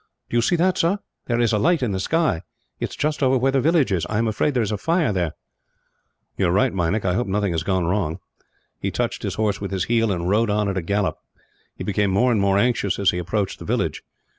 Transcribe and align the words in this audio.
"Do 0.31 0.35
you 0.37 0.41
see 0.41 0.55
that, 0.55 0.79
sir? 0.79 0.97
There 1.27 1.39
is 1.39 1.53
a 1.53 1.59
light 1.59 1.83
in 1.83 1.91
the 1.91 1.99
sky. 1.99 2.41
It 2.79 2.89
is 2.89 2.95
just 2.95 3.21
over 3.21 3.37
where 3.37 3.51
the 3.51 3.61
village 3.61 3.91
is. 3.91 4.03
I 4.07 4.17
am 4.17 4.27
afraid 4.27 4.55
there 4.55 4.63
is 4.63 4.71
a 4.71 4.77
fire 4.79 5.13
there." 5.13 5.33
"You 6.37 6.47
are 6.47 6.51
right, 6.51 6.73
Meinik. 6.73 7.05
I 7.05 7.13
hope 7.13 7.27
nothing 7.27 7.51
has 7.51 7.61
gone 7.61 7.85
wrong." 7.85 8.17
He 8.79 8.89
touched 8.89 9.21
his 9.21 9.35
horse 9.35 9.61
with 9.61 9.69
his 9.69 9.83
heel, 9.83 10.11
and 10.11 10.27
rode 10.27 10.49
on 10.49 10.67
at 10.69 10.75
a 10.75 10.81
gallop. 10.81 11.19
He 11.75 11.83
became 11.83 12.09
more 12.09 12.31
and 12.31 12.41
more 12.41 12.57
anxious, 12.57 12.97
as 12.97 13.11
he 13.11 13.19
approached 13.19 13.59
the 13.59 13.65
village. 13.65 14.01